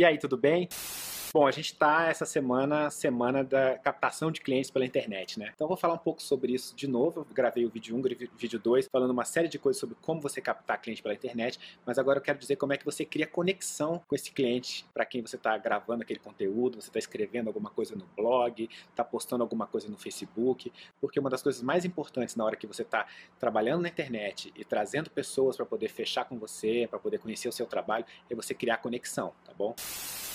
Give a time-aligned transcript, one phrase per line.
[0.00, 0.66] E aí, tudo bem?
[1.32, 5.52] Bom, a gente está essa semana, semana da captação de clientes pela internet, né?
[5.54, 7.20] Então vou falar um pouco sobre isso de novo.
[7.20, 8.02] Eu gravei o vídeo 1, um,
[8.36, 12.00] vídeo 2, falando uma série de coisas sobre como você captar cliente pela internet, mas
[12.00, 15.22] agora eu quero dizer como é que você cria conexão com esse cliente para quem
[15.22, 19.68] você está gravando aquele conteúdo, você está escrevendo alguma coisa no blog, está postando alguma
[19.68, 23.06] coisa no Facebook, porque uma das coisas mais importantes na hora que você está
[23.38, 27.52] trabalhando na internet e trazendo pessoas para poder fechar com você, para poder conhecer o
[27.52, 29.74] seu trabalho, é você criar conexão, tá bom?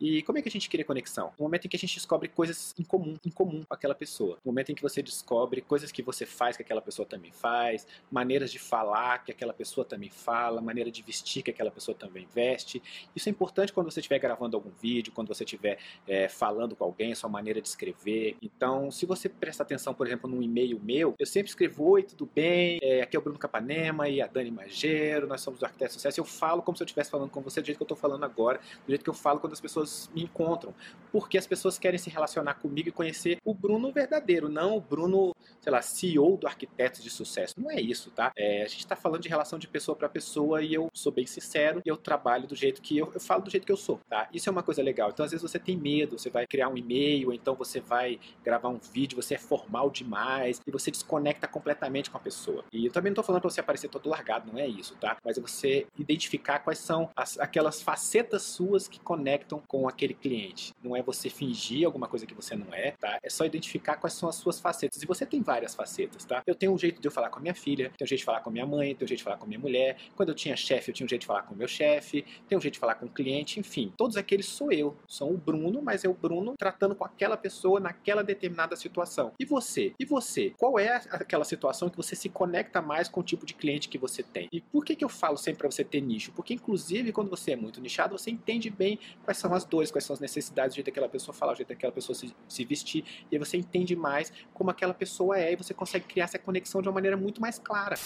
[0.00, 1.32] E como é que a gente cria conexão?
[1.38, 4.38] No momento em que a gente descobre coisas em comum, em comum com aquela pessoa.
[4.44, 7.86] No momento em que você descobre coisas que você faz que aquela pessoa também faz,
[8.10, 12.28] maneiras de falar que aquela pessoa também fala, maneira de vestir que aquela pessoa também
[12.32, 12.82] veste.
[13.14, 16.84] Isso é importante quando você estiver gravando algum vídeo, quando você estiver é, falando com
[16.84, 18.36] alguém, sua maneira de escrever.
[18.40, 22.28] Então, se você prestar atenção, por exemplo, num e-mail meu, eu sempre escrevo: Oi, tudo
[22.32, 22.78] bem?
[22.82, 26.20] É, aqui é o Bruno Capanema e a Dani Magero, nós somos do Arquiteto Sucesso.
[26.20, 28.24] Eu falo como se eu estivesse falando com você do jeito que eu estou falando
[28.24, 30.74] agora, do jeito que eu falo quando as pessoas pessoas me encontram,
[31.10, 35.34] porque as pessoas querem se relacionar comigo e conhecer o Bruno verdadeiro, não o Bruno,
[35.60, 37.54] sei lá, CEO do Arquitetos de Sucesso.
[37.58, 38.32] Não é isso, tá?
[38.36, 41.26] É, a gente está falando de relação de pessoa para pessoa e eu sou bem
[41.26, 44.00] sincero e eu trabalho do jeito que eu, eu falo do jeito que eu sou,
[44.08, 44.28] tá?
[44.32, 45.10] Isso é uma coisa legal.
[45.10, 48.68] Então, às vezes você tem medo, você vai criar um e-mail, então você vai gravar
[48.68, 52.64] um vídeo, você é formal demais e você desconecta completamente com a pessoa.
[52.72, 55.16] E eu também não tô falando para você aparecer todo largado, não é isso, tá?
[55.24, 60.14] Mas é você identificar quais são as, aquelas facetas suas que conectam com com aquele
[60.14, 60.72] cliente.
[60.82, 63.18] Não é você fingir alguma coisa que você não é, tá?
[63.22, 65.00] É só identificar quais são as suas facetas.
[65.00, 66.42] E você tem várias facetas, tá?
[66.44, 68.24] Eu tenho um jeito de eu falar com a minha filha, tenho um jeito de
[68.24, 69.96] falar com a minha mãe, tenho um jeito de falar com a minha mulher.
[70.16, 72.58] Quando eu tinha chefe, eu tinha um jeito de falar com o meu chefe, tenho
[72.58, 73.92] um jeito de falar com o cliente, enfim.
[73.96, 74.96] Todos aqueles sou eu.
[75.06, 79.32] Sou o Bruno, mas é o Bruno tratando com aquela pessoa naquela determinada situação.
[79.38, 79.94] E você?
[80.00, 80.52] E você?
[80.58, 83.96] Qual é aquela situação que você se conecta mais com o tipo de cliente que
[83.96, 84.48] você tem?
[84.52, 86.32] E por que, que eu falo sempre para você ter nicho?
[86.32, 90.04] Porque, inclusive, quando você é muito nichado, você entende bem quais são as dores, quais
[90.04, 93.04] são as necessidades, o jeito daquela pessoa falar, o jeito daquela pessoa se, se vestir,
[93.30, 96.82] e aí você entende mais como aquela pessoa é e você consegue criar essa conexão
[96.82, 97.96] de uma maneira muito mais clara.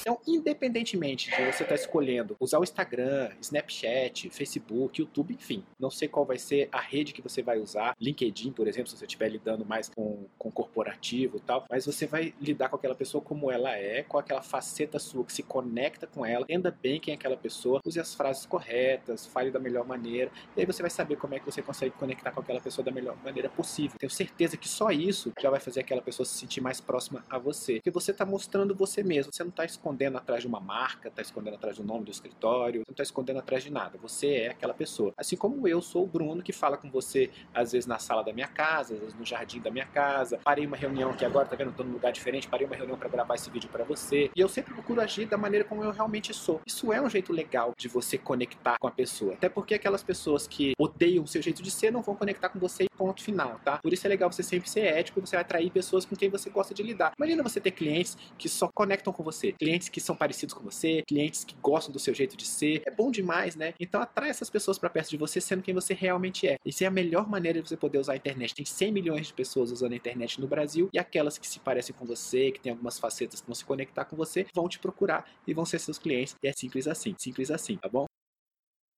[0.00, 5.90] Então, independentemente de você estar tá escolhendo usar o Instagram, Snapchat, Facebook, YouTube, enfim, não
[5.90, 9.04] sei qual vai ser a rede que você vai usar, LinkedIn, por exemplo, se você
[9.04, 13.22] estiver lidando mais com, com corporativo e tal, mas você vai lidar com aquela pessoa
[13.22, 17.12] como ela é, com aquela faceta sua que se conecta com ela, entenda bem quem
[17.12, 20.90] é aquela pessoa, use as frases corretas, fale da melhor maneira, e aí você vai
[20.90, 23.98] saber como é que você consegue conectar com aquela pessoa da melhor maneira possível.
[23.98, 27.38] Tenho certeza que só isso já vai fazer aquela pessoa se sentir mais próxima a
[27.38, 31.08] você, porque você está mostrando você mesmo, você não está escondendo atrás de uma marca,
[31.08, 33.98] está escondendo atrás do nome do escritório, não está escondendo atrás de nada.
[33.98, 35.12] Você é aquela pessoa.
[35.16, 38.32] Assim como eu sou o Bruno que fala com você às vezes na sala da
[38.32, 40.40] minha casa, às vezes no jardim da minha casa.
[40.42, 41.70] Parei uma reunião aqui agora, tá vendo?
[41.70, 44.30] Estou num lugar diferente, parei uma reunião para gravar esse vídeo para você.
[44.34, 46.60] E eu sempre procuro agir da maneira como eu realmente sou.
[46.66, 49.34] Isso é um jeito legal de você conectar com a pessoa.
[49.34, 52.58] Até porque aquelas pessoas que odeiam o seu jeito de ser não vão conectar com
[52.58, 53.78] você e ponto final, tá?
[53.78, 56.48] Por isso é legal você sempre ser ético, você vai atrair pessoas com quem você
[56.50, 57.12] gosta de lidar.
[57.18, 61.02] Imagina você ter clientes que só conectam com você, clientes que são parecidos com você,
[61.06, 62.82] clientes que gostam do seu jeito de ser.
[62.86, 63.74] É bom demais, né?
[63.78, 66.56] Então atrai essas pessoas para perto de você sendo quem você realmente é.
[66.64, 68.54] Isso é a melhor maneira de você poder usar a internet.
[68.54, 71.94] Tem 100 milhões de pessoas usando a internet no Brasil e aquelas que se parecem
[71.94, 75.28] com você, que tem algumas facetas que vão se conectar com você, vão te procurar
[75.46, 76.34] e vão ser seus clientes.
[76.42, 78.06] E é simples assim, simples assim, tá bom?